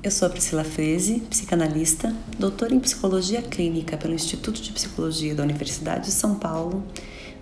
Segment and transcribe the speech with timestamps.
[0.00, 5.42] Eu sou a Priscila Freze, psicanalista, doutora em psicologia clínica pelo Instituto de Psicologia da
[5.42, 6.84] Universidade de São Paulo,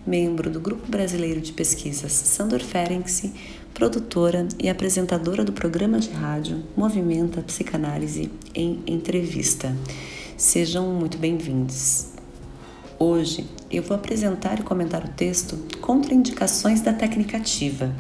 [0.07, 3.35] membro do Grupo Brasileiro de Pesquisas Sandor Ferenczi,
[3.75, 9.77] produtora e apresentadora do programa de rádio Movimenta Psicanálise em Entrevista.
[10.39, 12.07] Sejam muito bem-vindos.
[12.99, 17.95] Hoje eu vou apresentar e comentar o texto Contraindicações da Técnica Ativa,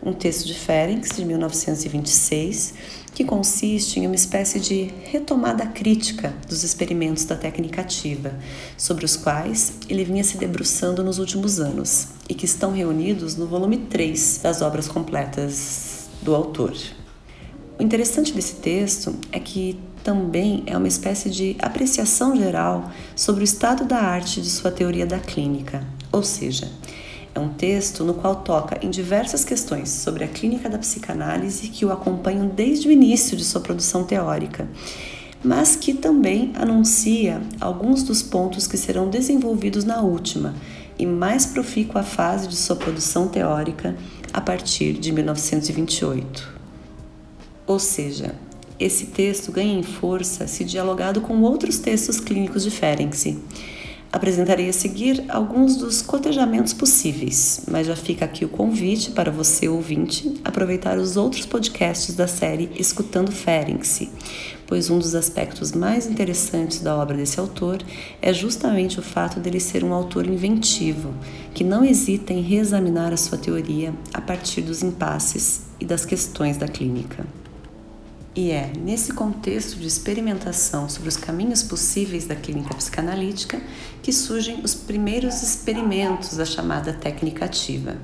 [0.00, 2.74] um texto de Ferenc de 1926
[3.18, 8.32] que consiste em uma espécie de retomada crítica dos experimentos da técnica ativa,
[8.76, 13.48] sobre os quais ele vinha se debruçando nos últimos anos e que estão reunidos no
[13.48, 16.76] volume 3 das obras completas do autor.
[17.76, 23.44] O interessante desse texto é que também é uma espécie de apreciação geral sobre o
[23.44, 26.70] estado da arte de sua teoria da clínica, ou seja,
[27.34, 31.84] é um texto no qual toca em diversas questões sobre a clínica da psicanálise que
[31.84, 34.68] o acompanham desde o início de sua produção teórica,
[35.42, 40.54] mas que também anuncia alguns dos pontos que serão desenvolvidos na última
[40.98, 43.96] e mais profícua fase de sua produção teórica
[44.32, 46.58] a partir de 1928.
[47.66, 48.34] Ou seja,
[48.80, 53.38] esse texto ganha em força se dialogado com outros textos clínicos de Ferenczi
[54.10, 59.68] Apresentarei a seguir alguns dos cotejamentos possíveis, mas já fica aqui o convite para você,
[59.68, 64.08] ouvinte, aproveitar os outros podcasts da série Escutando Ferenczi,
[64.66, 67.82] pois um dos aspectos mais interessantes da obra desse autor
[68.22, 71.12] é justamente o fato dele ser um autor inventivo,
[71.52, 76.56] que não hesita em reexaminar a sua teoria a partir dos impasses e das questões
[76.56, 77.26] da clínica.
[78.40, 83.60] E é nesse contexto de experimentação sobre os caminhos possíveis da clínica psicanalítica
[84.00, 87.96] que surgem os primeiros experimentos da chamada técnica ativa,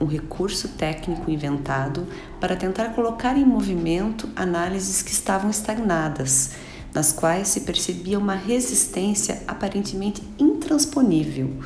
[0.00, 2.06] um recurso técnico inventado
[2.38, 6.52] para tentar colocar em movimento análises que estavam estagnadas,
[6.94, 11.56] nas quais se percebia uma resistência aparentemente intransponível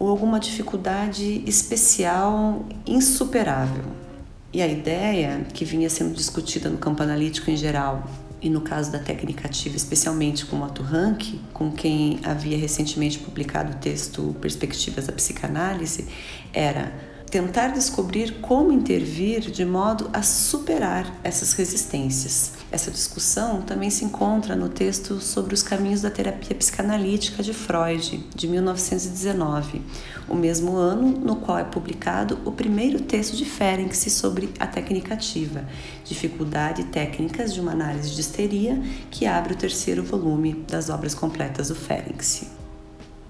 [0.00, 4.11] ou alguma dificuldade especial insuperável.
[4.52, 8.06] E a ideia que vinha sendo discutida no campo analítico em geral
[8.42, 13.18] e no caso da técnica ativa, especialmente com o Otto Rank, com quem havia recentemente
[13.18, 16.06] publicado o texto Perspectivas da Psicanálise,
[16.52, 16.92] era
[17.32, 22.52] tentar descobrir como intervir de modo a superar essas resistências.
[22.70, 28.22] Essa discussão também se encontra no texto sobre os caminhos da terapia psicanalítica de Freud,
[28.34, 29.80] de 1919,
[30.28, 35.14] o mesmo ano no qual é publicado o primeiro texto de Ferenc sobre a técnica
[35.14, 35.66] ativa,
[36.04, 38.78] Dificuldade e Técnicas de uma Análise de Histeria,
[39.10, 42.61] que abre o terceiro volume das obras completas do Ferenc.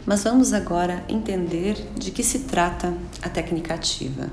[0.04, 2.92] Mas vamos agora entender de que se trata
[3.22, 4.28] a técnica ativa.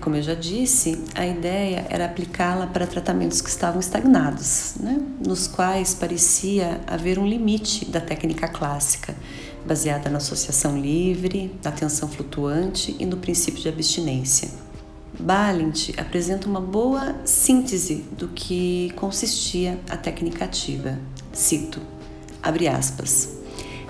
[0.00, 4.98] Como eu já disse, a ideia era aplicá-la para tratamentos que estavam estagnados, né?
[5.24, 9.14] nos quais parecia haver um limite da técnica clássica,
[9.64, 14.50] baseada na associação livre, na atenção flutuante e no princípio de abstinência.
[15.18, 20.98] Balint apresenta uma boa síntese do que consistia a técnica ativa.
[21.30, 21.78] Cito,
[22.42, 23.39] abre aspas.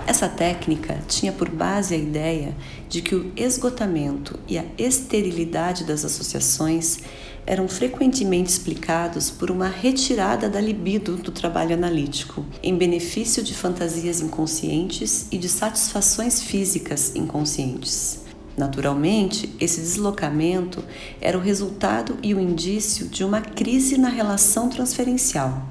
[0.06, 2.56] Essa técnica tinha por base a ideia
[2.88, 7.00] de que o esgotamento e a esterilidade das associações
[7.46, 14.20] eram frequentemente explicados por uma retirada da libido do trabalho analítico, em benefício de fantasias
[14.20, 18.20] inconscientes e de satisfações físicas inconscientes.
[18.56, 20.84] Naturalmente, esse deslocamento
[21.20, 25.66] era o resultado e o indício de uma crise na relação transferencial.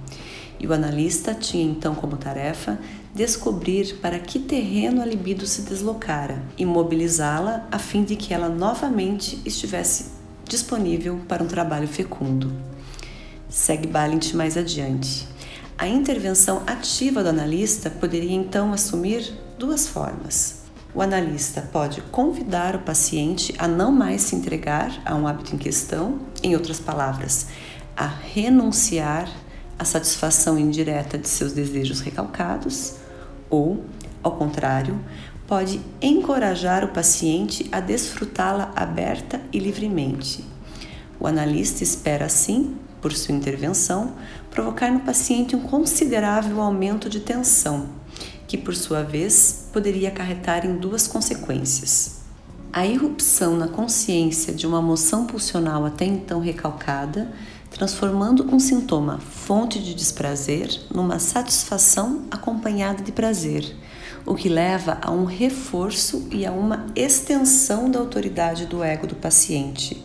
[0.60, 2.80] E o analista tinha então como tarefa
[3.14, 8.50] descobrir para que terreno a libido se deslocara e mobilizá-la a fim de que ela
[8.50, 10.12] novamente estivesse
[10.46, 12.52] disponível para um trabalho fecundo.
[13.50, 15.28] Segue Balint mais adiante.
[15.78, 20.60] A intervenção ativa do analista poderia então assumir duas formas.
[20.94, 25.58] O analista pode convidar o paciente a não mais se entregar a um hábito em
[25.58, 27.48] questão, em outras palavras,
[27.96, 29.30] a renunciar
[29.80, 32.96] à satisfação indireta de seus desejos recalcados,
[33.50, 33.86] ou,
[34.22, 35.00] ao contrário,
[35.48, 40.46] pode encorajar o paciente a desfrutá-la aberta e livremente.
[41.20, 44.14] O analista espera assim por sua intervenção,
[44.52, 47.88] provocar no paciente um considerável aumento de tensão,
[48.48, 52.20] que por sua vez poderia acarretar em duas consequências.
[52.72, 57.32] A irrupção na consciência de uma moção pulsional até então recalcada,
[57.70, 63.76] transformando um sintoma fonte de desprazer numa satisfação acompanhada de prazer,
[64.26, 69.16] o que leva a um reforço e a uma extensão da autoridade do ego do
[69.16, 70.04] paciente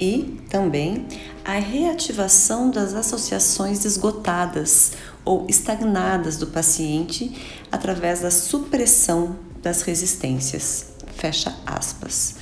[0.00, 1.06] e também
[1.44, 4.92] a reativação das associações esgotadas
[5.24, 7.32] ou estagnadas do paciente
[7.70, 10.92] através da supressão das resistências.
[11.14, 12.36] Fecha aspas.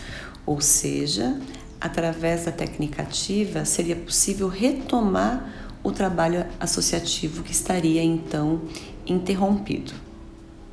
[0.44, 1.38] Ou seja,
[1.84, 5.52] através da técnica ativa seria possível retomar
[5.82, 8.62] o trabalho associativo que estaria então
[9.06, 9.92] interrompido.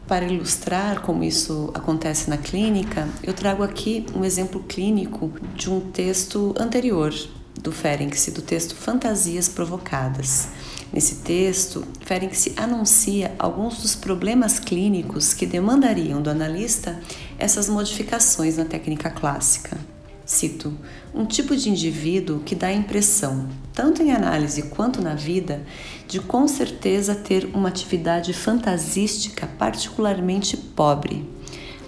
[0.08, 5.82] Para ilustrar como isso acontece na clínica, eu trago aqui um exemplo clínico de um
[5.82, 7.14] texto anterior
[7.62, 10.48] do Ferenczi, do texto Fantasias Provocadas.
[10.94, 16.98] Nesse texto, Ferenczi anuncia alguns dos problemas clínicos que demandariam do analista
[17.38, 19.78] essas modificações na técnica clássica.
[20.26, 20.78] Cito:
[21.14, 25.66] um tipo de indivíduo que dá a impressão, tanto em análise quanto na vida,
[26.08, 31.28] de com certeza ter uma atividade fantasística particularmente pobre.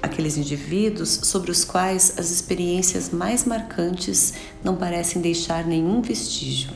[0.01, 4.33] Aqueles indivíduos sobre os quais as experiências mais marcantes
[4.63, 6.71] não parecem deixar nenhum vestígio.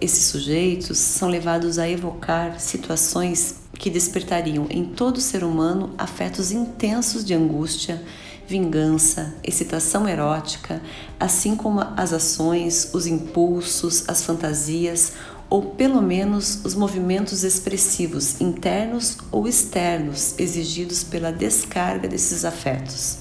[0.00, 7.24] Esses sujeitos são levados a evocar situações que despertariam em todo ser humano afetos intensos
[7.24, 8.00] de angústia
[8.48, 10.80] vingança, excitação erótica,
[11.20, 15.12] assim como as ações, os impulsos, as fantasias
[15.50, 23.18] ou pelo menos os movimentos expressivos internos ou externos exigidos pela descarga desses afetos.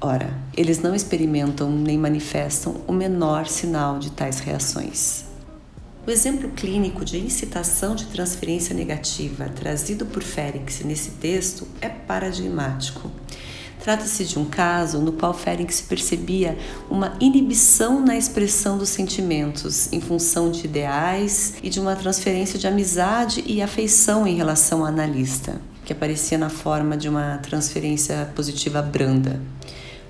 [0.00, 5.24] Ora, eles não experimentam nem manifestam o menor sinal de tais reações.
[6.06, 13.10] O exemplo clínico de incitação de transferência negativa trazido por Félix nesse texto é paradigmático.
[13.80, 16.56] Trata-se de um caso no qual Ferenc percebia
[16.90, 22.66] uma inibição na expressão dos sentimentos em função de ideais e de uma transferência de
[22.66, 28.80] amizade e afeição em relação ao analista, que aparecia na forma de uma transferência positiva
[28.80, 29.40] branda.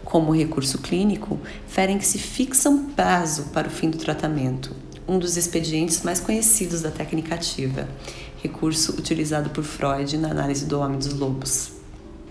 [0.04, 4.76] Como recurso clínico, Ferenc fixa um prazo para o fim do tratamento,
[5.08, 7.88] um dos expedientes mais conhecidos da técnica ativa,
[8.40, 11.83] recurso utilizado por Freud na análise do homem dos lobos.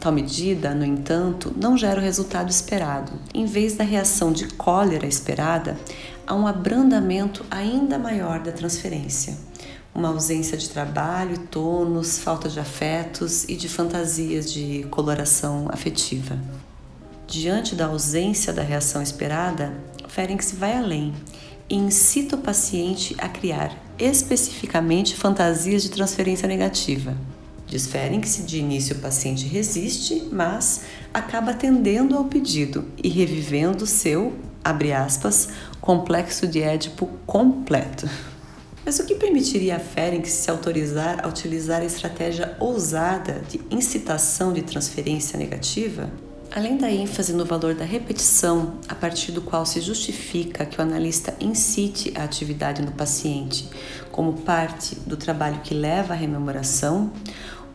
[0.04, 3.14] Tal medida, no entanto, não gera o resultado esperado.
[3.34, 5.78] Em vez da reação de cólera esperada,
[6.28, 9.38] há um abrandamento ainda maior da transferência.
[9.96, 16.38] Uma ausência de trabalho, tônus, falta de afetos e de fantasias de coloração afetiva.
[17.26, 19.74] Diante da ausência da reação esperada,
[20.10, 21.14] Ferenc vai além
[21.70, 27.16] e incita o paciente a criar especificamente fantasias de transferência negativa.
[27.68, 30.82] Desferem que se de início o paciente resiste, mas
[31.14, 34.34] acaba atendendo ao pedido e revivendo seu,
[34.64, 35.50] abre aspas,
[35.82, 38.08] complexo de Édipo completo.
[38.86, 44.52] Mas o que permitiria a Ferenc se autorizar a utilizar a estratégia ousada de incitação
[44.52, 46.12] de transferência negativa?
[46.56, 50.84] Além da ênfase no valor da repetição, a partir do qual se justifica que o
[50.84, 53.68] analista incite a atividade no paciente
[54.12, 57.12] como parte do trabalho que leva à rememoração,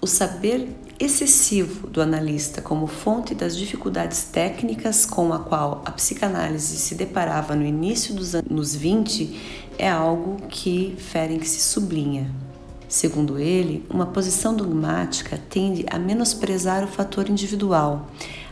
[0.00, 6.76] o saber excessivo do analista como fonte das dificuldades técnicas com a qual a psicanálise
[6.76, 12.30] se deparava no início dos anos 20 é algo que Ferenc se sublinha.
[12.88, 18.08] Segundo ele, uma posição dogmática tende a menosprezar o fator individual,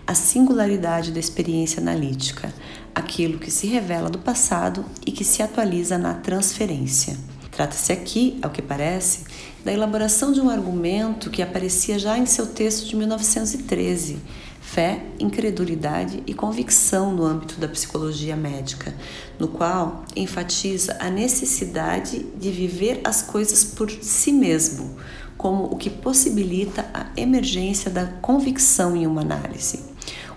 [0.07, 2.53] a singularidade da experiência analítica,
[2.95, 7.17] aquilo que se revela do passado e que se atualiza na transferência.
[7.57, 9.25] Trata-se aqui, ao que parece,
[9.65, 14.19] da elaboração de um argumento que aparecia já em seu texto de 1913,
[14.61, 18.95] Fé, Incredulidade e Convicção no âmbito da psicologia médica,
[19.39, 24.95] no qual enfatiza a necessidade de viver as coisas por si mesmo,
[25.39, 29.81] como o que possibilita a emergência da convicção em uma análise.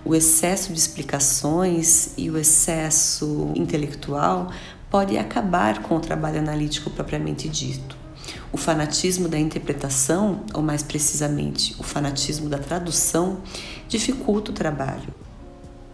[0.05, 4.49] O excesso de explicações e o excesso intelectual
[4.89, 7.97] pode acabar com o trabalho analítico propriamente dito.
[8.51, 13.37] O fanatismo da interpretação, ou mais precisamente, o fanatismo da tradução,
[13.87, 15.13] dificulta o trabalho.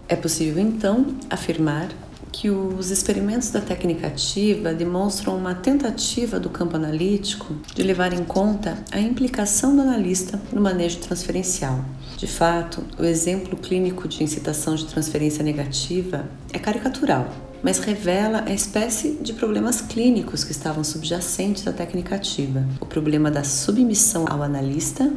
[0.07, 1.89] É possível então afirmar
[2.31, 8.25] que os experimentos da técnica ativa demonstram uma tentativa do campo analítico de levar em
[8.25, 11.83] conta a implicação do analista no manejo transferencial.
[12.17, 17.33] De fato, o exemplo clínico de incitação de transferência negativa é caricatural,
[17.65, 23.31] mas revela a espécie de problemas clínicos que estavam subjacentes à técnica ativa: o problema
[23.31, 25.11] da submissão ao analista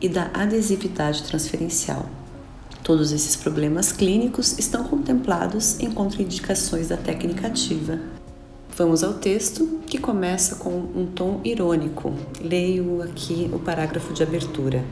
[0.00, 2.10] e da adesividade transferencial.
[2.82, 8.00] Todos esses problemas clínicos estão contemplados em contraindicações da técnica ativa.
[8.76, 12.12] Vamos ao texto, que começa com um tom irônico.
[12.40, 14.84] Leio aqui o parágrafo de abertura.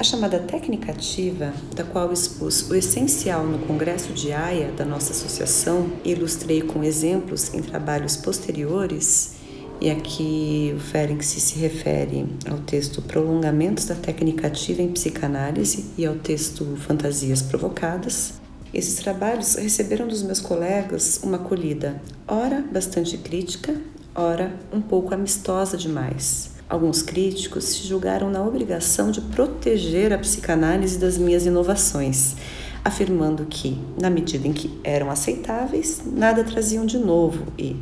[0.00, 5.12] A chamada técnica ativa, da qual expus o essencial no Congresso de Haia da nossa
[5.12, 9.32] associação e ilustrei com exemplos em trabalhos posteriores,
[9.78, 16.06] e aqui o Ferenc se refere ao texto Prolongamentos da Técnica Ativa em Psicanálise e
[16.06, 18.40] ao texto Fantasias Provocadas.
[18.72, 23.78] Esses trabalhos receberam dos meus colegas uma acolhida, ora bastante crítica,
[24.14, 26.58] ora um pouco amistosa demais.
[26.70, 32.36] Alguns críticos se julgaram na obrigação de proteger a psicanálise das minhas inovações
[32.84, 37.76] afirmando que, na medida em que eram aceitáveis, nada traziam de novo e,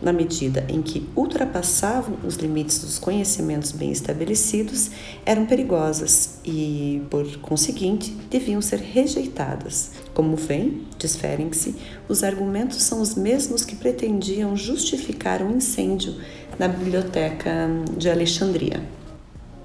[0.00, 4.90] na medida em que ultrapassavam os limites dos conhecimentos bem estabelecidos,
[5.26, 9.90] eram perigosas e, por conseguinte, deviam ser rejeitadas.
[10.12, 11.74] Como vem, diferem-se,
[12.08, 16.14] os argumentos são os mesmos que pretendiam justificar um incêndio
[16.58, 18.82] na biblioteca de Alexandria.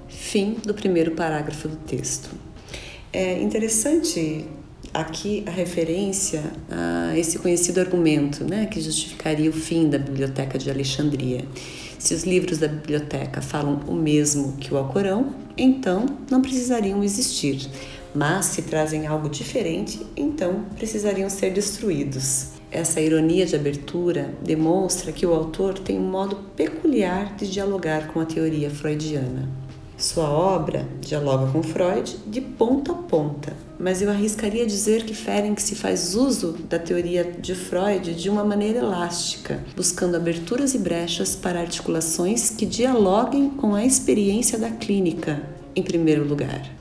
[0.08, 2.30] Fim do primeiro parágrafo do texto.
[3.12, 4.46] É interessante
[4.92, 10.70] aqui a referência a esse conhecido argumento, né, que justificaria o fim da Biblioteca de
[10.70, 11.44] Alexandria.
[11.98, 17.68] Se os livros da biblioteca falam o mesmo que o Alcorão, então não precisariam existir.
[18.14, 22.49] Mas se trazem algo diferente, então precisariam ser destruídos.
[22.70, 28.20] Essa ironia de abertura demonstra que o autor tem um modo peculiar de dialogar com
[28.20, 29.48] a teoria freudiana.
[29.98, 35.60] Sua obra dialoga com Freud de ponta a ponta, mas eu arriscaria dizer que Ferenc
[35.60, 41.36] se faz uso da teoria de Freud de uma maneira elástica, buscando aberturas e brechas
[41.36, 45.42] para articulações que dialoguem com a experiência da clínica,
[45.76, 46.79] em primeiro lugar.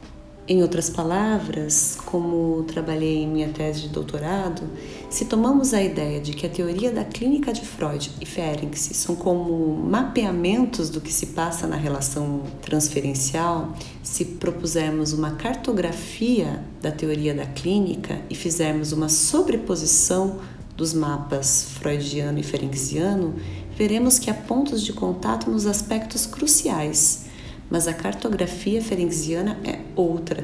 [0.51, 4.63] Em outras palavras, como trabalhei em minha tese de doutorado,
[5.07, 9.15] se tomamos a ideia de que a teoria da clínica de Freud e Ferenczi são
[9.15, 17.35] como mapeamentos do que se passa na relação transferencial, se propusermos uma cartografia da teoria
[17.35, 20.39] da clínica e fizermos uma sobreposição
[20.75, 23.35] dos mapas freudiano e ferenciano,
[23.77, 27.28] veremos que há pontos de contato nos aspectos cruciais
[27.69, 30.43] mas a cartografia ferenciana é outra.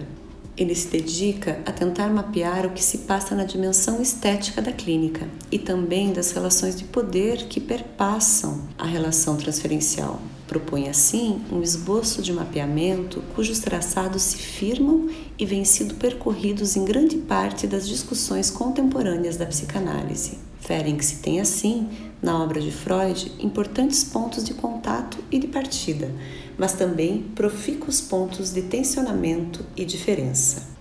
[0.58, 5.27] Ele se dedica a tentar mapear o que se passa na dimensão estética da clínica
[5.51, 10.22] e também das relações de poder que perpassam a relação transferencial.
[10.48, 16.86] Propõe assim um esboço de mapeamento cujos traçados se firmam e vêm sido percorridos em
[16.86, 20.38] grande parte das discussões contemporâneas da psicanálise.
[20.60, 21.89] Ferenczi tem assim,
[22.22, 26.10] na obra de Freud, importantes pontos de contato e de partida,
[26.58, 30.76] mas também profícuos pontos de tensionamento e diferença.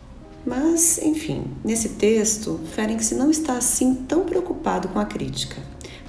[0.46, 5.56] Mas, enfim, nesse texto, Ferenczi não está assim tão preocupado com a crítica.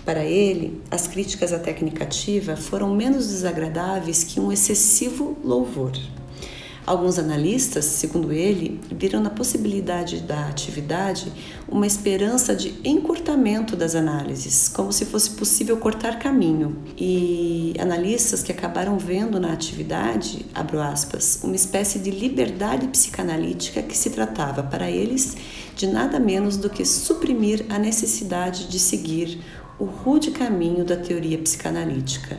[0.04, 5.94] Para ele, as críticas à técnica ativa foram menos desagradáveis que um excessivo louvor.
[6.86, 11.34] Alguns analistas, segundo ele, viram na possibilidade da atividade
[11.68, 16.78] uma esperança de encurtamento das análises, como se fosse possível cortar caminho.
[16.96, 23.98] E analistas que acabaram vendo na atividade, abro aspas, uma espécie de liberdade psicanalítica que
[23.98, 25.36] se tratava para eles
[25.76, 29.42] de nada menos do que suprimir a necessidade de seguir
[29.80, 32.38] o rude caminho da teoria psicanalítica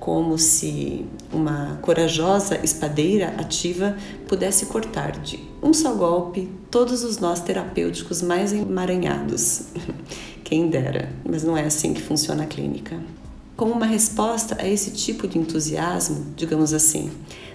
[0.00, 7.40] como se uma corajosa espadeira ativa pudesse cortar de um só golpe todos os nós
[7.40, 9.66] terapêuticos mais emaranhados.
[10.42, 12.98] Quem dera, mas não é assim que funciona a clínica.
[13.56, 17.10] Como uma resposta a esse tipo de entusiasmo, digamos assim,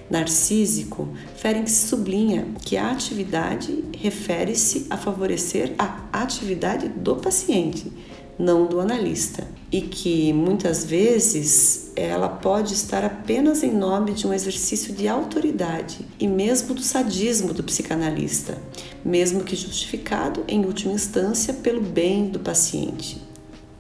[0.09, 7.91] narcísico, Ferenc sublinha que a atividade refere-se a favorecer a atividade do paciente,
[8.37, 14.33] não do analista, e que muitas vezes ela pode estar apenas em nome de um
[14.33, 18.57] exercício de autoridade e mesmo do sadismo do psicanalista,
[19.03, 23.21] mesmo que justificado em última instância pelo bem do paciente.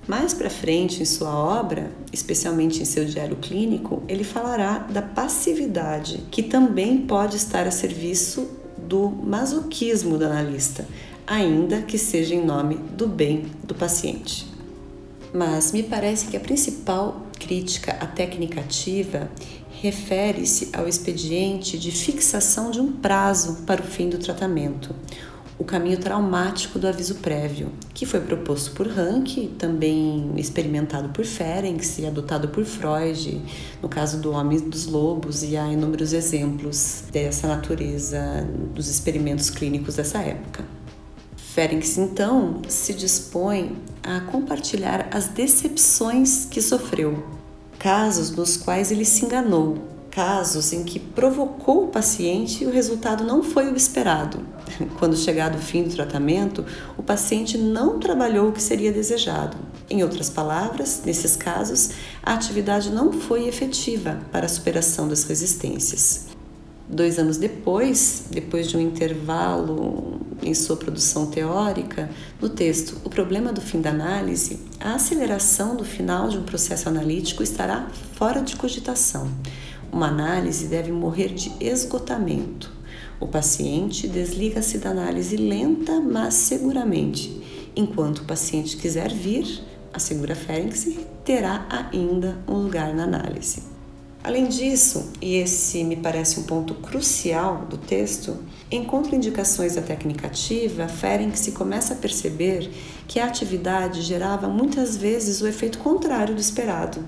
[0.07, 6.23] Mais para frente em sua obra, especialmente em seu diário clínico, ele falará da passividade,
[6.29, 8.47] que também pode estar a serviço
[8.77, 10.87] do masoquismo do analista,
[11.27, 14.45] ainda que seja em nome do bem do paciente.
[15.33, 19.29] Mas me parece que a principal crítica à técnica ativa
[19.81, 24.95] refere-se ao expediente de fixação de um prazo para o fim do tratamento,
[25.57, 31.83] o caminho traumático do aviso prévio, que foi proposto por Rank, também experimentado por Ferenc
[31.99, 33.41] e adotado por Freud,
[33.81, 39.95] no caso do Homem dos Lobos, e há inúmeros exemplos dessa natureza dos experimentos clínicos
[39.95, 40.65] dessa época.
[41.55, 47.25] Ferenc, então, se dispõe a compartilhar as decepções que sofreu,
[47.79, 49.77] casos nos quais ele se enganou,
[50.11, 54.41] casos em que provocou o paciente e o resultado não foi o esperado.
[54.99, 56.65] Quando chegado o fim do tratamento,
[56.97, 59.55] o paciente não trabalhou o que seria desejado.
[59.89, 66.34] Em outras palavras, nesses casos, a atividade não foi efetiva para a superação das resistências.
[66.87, 73.51] Dois anos depois, depois de um intervalo em sua produção teórica, no texto O Problema
[73.51, 78.55] do Fim da Análise, a aceleração do final de um processo analítico estará fora de
[78.55, 79.31] cogitação.
[79.91, 82.71] Uma análise deve morrer de esgotamento.
[83.19, 87.71] O paciente desliga-se da análise lenta, mas seguramente.
[87.75, 93.74] Enquanto o paciente quiser vir, assegura Ferenc, terá ainda um lugar na análise.
[94.25, 98.35] Além disso, e esse me parece um ponto crucial do texto,
[98.71, 102.71] em contraindicações da técnica ativa, Ferenc começa a perceber
[103.07, 107.05] que a atividade gerava muitas vezes o efeito contrário do esperado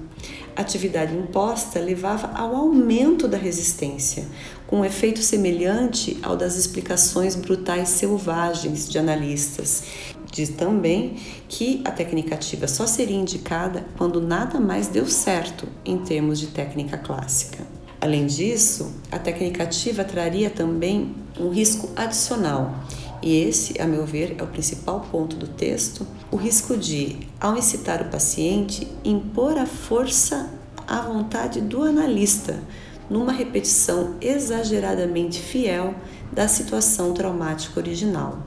[0.58, 4.26] atividade imposta levava ao aumento da resistência,
[4.66, 9.84] com um efeito semelhante ao das explicações brutais selvagens de analistas.
[10.32, 11.16] Diz também
[11.48, 16.48] que a técnica ativa só seria indicada quando nada mais deu certo em termos de
[16.48, 17.66] técnica clássica.
[18.00, 22.74] Além disso, a técnica ativa traria também um risco adicional,
[23.22, 27.58] e esse, a meu ver, é o principal ponto do texto, o risco de, ao
[27.58, 30.52] incitar o paciente, impor a força
[30.88, 32.62] à vontade do analista,
[33.10, 35.96] numa repetição exageradamente fiel
[36.32, 38.44] da situação traumática original.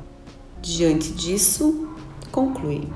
[0.63, 1.89] Diante disso,
[2.31, 2.89] conclui,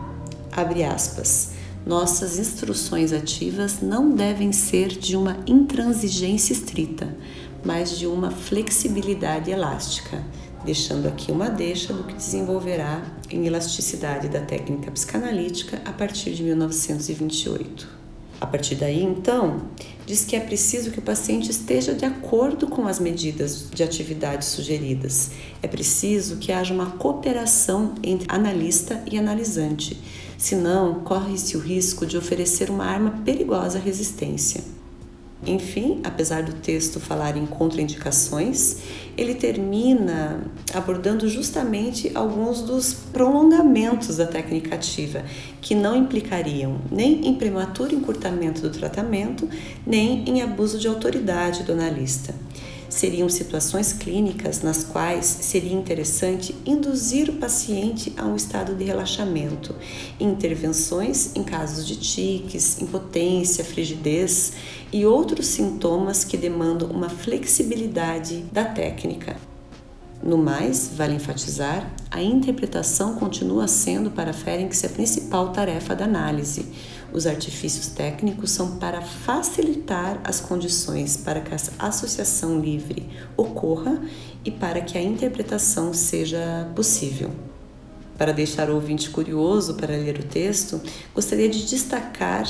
[0.53, 1.53] abre aspas,
[1.87, 7.17] nossas instruções ativas não devem ser de uma intransigência estrita,
[7.65, 10.23] mas de uma flexibilidade elástica
[10.65, 16.43] deixando aqui uma deixa do que desenvolverá em elasticidade da técnica psicanalítica a partir de
[16.43, 18.04] 1928.
[18.41, 19.63] A partir daí, então,
[20.05, 24.45] diz que é preciso que o paciente esteja de acordo com as medidas de atividade
[24.45, 25.31] sugeridas.
[25.63, 29.99] É preciso que haja uma cooperação entre analista e analisante,
[30.37, 34.63] senão corre-se o risco de oferecer uma arma perigosa à resistência.
[35.47, 38.79] Enfim, apesar do texto falar em contraindicações,
[39.17, 45.23] ele termina abordando justamente alguns dos prolongamentos da técnica ativa,
[45.61, 49.49] que não implicariam nem em prematuro encurtamento do tratamento,
[49.87, 52.35] nem em abuso de autoridade do analista
[52.95, 59.75] seriam situações clínicas nas quais seria interessante induzir o paciente a um estado de relaxamento,
[60.19, 64.53] intervenções em casos de tiques, impotência, frigidez
[64.93, 69.37] e outros sintomas que demandam uma flexibilidade da técnica.
[70.23, 76.65] No mais, vale enfatizar, a interpretação continua sendo para Ferenc a principal tarefa da análise.
[77.15, 84.03] Os artifícios técnicos são para facilitar as condições para que a associação livre ocorra
[84.45, 87.31] e para que a interpretação seja possível.
[88.19, 90.81] Para deixar o ouvinte curioso para ler o texto,
[91.15, 92.49] gostaria de destacar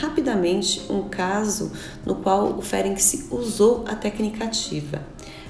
[0.00, 1.70] rapidamente um caso
[2.04, 2.98] no qual o Ferenc
[3.30, 5.02] usou a técnica ativa.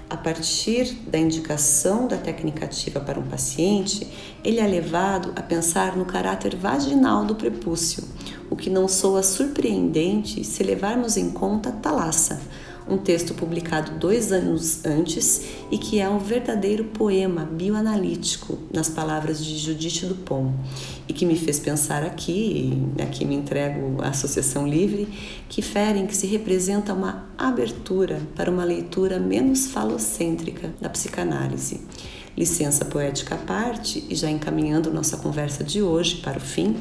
[0.08, 4.06] A partir da indicação da técnica ativa para um paciente,
[4.44, 8.04] ele é levado a pensar no caráter vaginal do prepúcio,
[8.48, 12.40] o que não soa surpreendente se levarmos em conta Thalassa,
[12.88, 19.44] um texto publicado dois anos antes e que é um verdadeiro poema bioanalítico, nas palavras
[19.44, 20.54] de Judith Dupont,
[21.08, 25.08] e que me fez pensar aqui, aqui me entrego à Associação Livre,
[25.48, 31.80] que Ferenc se representa uma abertura para uma leitura menos falocêntrica da psicanálise.
[32.36, 36.76] Licença poética à parte, e já encaminhando nossa conversa de hoje para o fim,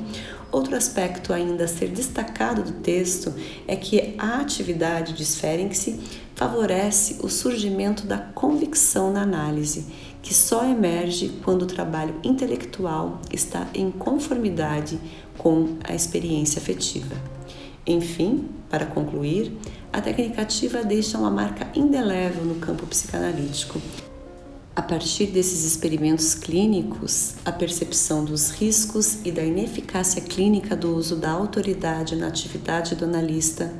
[0.55, 3.33] Outro aspecto ainda a ser destacado do texto
[3.67, 5.99] é que a atividade de Ferenc
[6.33, 9.85] favorece o surgimento da convicção na análise,
[10.21, 14.97] que só emerge quando o trabalho intelectual está em conformidade
[15.37, 17.17] com a experiência afetiva.
[17.85, 19.51] Enfim, para concluir,
[19.91, 23.81] a técnica ativa deixa uma marca indelével no campo psicanalítico,
[24.75, 31.15] a partir desses experimentos clínicos, a percepção dos riscos e da ineficácia clínica do uso
[31.15, 33.73] da autoridade na atividade do analista,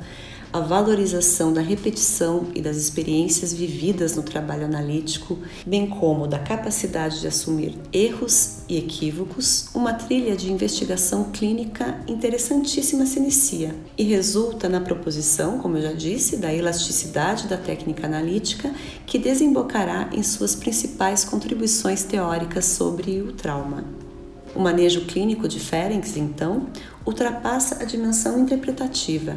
[0.56, 7.20] a valorização da repetição e das experiências vividas no trabalho analítico, bem como da capacidade
[7.20, 14.66] de assumir erros e equívocos, uma trilha de investigação clínica interessantíssima se inicia e resulta
[14.66, 18.72] na proposição, como eu já disse, da elasticidade da técnica analítica,
[19.04, 23.84] que desembocará em suas principais contribuições teóricas sobre o trauma.
[24.54, 26.68] O manejo clínico de Ferenc, então,
[27.04, 29.36] ultrapassa a dimensão interpretativa,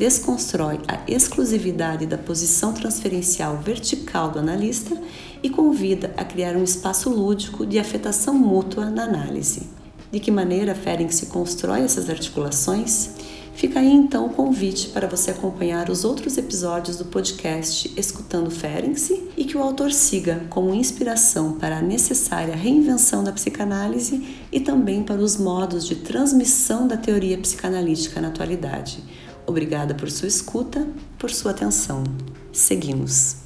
[0.00, 4.96] desconstrói a exclusividade da posição transferencial vertical do analista
[5.42, 9.68] e convida a criar um espaço lúdico de afetação mútua na análise.
[10.10, 13.10] De que maneira Ferenc constrói essas articulações?
[13.54, 19.28] Fica aí então o convite para você acompanhar os outros episódios do podcast Escutando Ferenczi
[19.36, 25.02] e que o autor siga como inspiração para a necessária reinvenção da psicanálise e também
[25.02, 29.04] para os modos de transmissão da teoria psicanalítica na atualidade.
[29.50, 30.86] Obrigada por sua escuta,
[31.18, 32.04] por sua atenção.
[32.52, 33.44] Seguimos.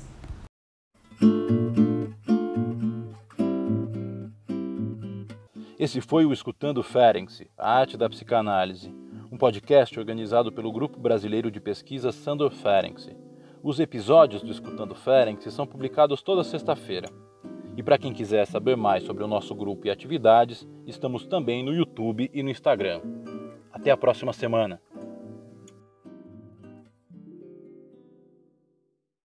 [5.78, 8.92] Esse foi o Escutando Ferenczi, a arte da psicanálise
[9.34, 13.16] um podcast organizado pelo Grupo Brasileiro de Pesquisa Sandor Ferenczi.
[13.64, 17.08] Os episódios do Escutando Ferenczi são publicados toda sexta-feira.
[17.76, 21.74] E para quem quiser saber mais sobre o nosso grupo e atividades, estamos também no
[21.74, 23.00] YouTube e no Instagram.
[23.72, 24.80] Até a próxima semana!